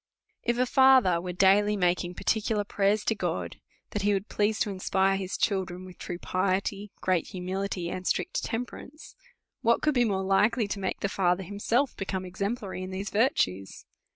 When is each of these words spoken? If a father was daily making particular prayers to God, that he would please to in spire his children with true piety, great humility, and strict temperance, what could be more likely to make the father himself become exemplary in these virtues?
If 0.41 0.57
a 0.57 0.65
father 0.65 1.21
was 1.21 1.35
daily 1.35 1.77
making 1.77 2.15
particular 2.15 2.63
prayers 2.63 3.03
to 3.03 3.13
God, 3.13 3.57
that 3.91 4.01
he 4.01 4.13
would 4.13 4.29
please 4.29 4.57
to 4.61 4.71
in 4.71 4.79
spire 4.79 5.15
his 5.15 5.37
children 5.37 5.85
with 5.85 5.99
true 5.99 6.17
piety, 6.17 6.89
great 7.01 7.27
humility, 7.27 7.87
and 7.91 8.07
strict 8.07 8.43
temperance, 8.43 9.15
what 9.61 9.83
could 9.83 9.93
be 9.93 10.03
more 10.03 10.23
likely 10.23 10.67
to 10.69 10.79
make 10.79 11.01
the 11.01 11.07
father 11.07 11.43
himself 11.43 11.95
become 11.95 12.25
exemplary 12.25 12.81
in 12.81 12.89
these 12.89 13.11
virtues? 13.11 13.85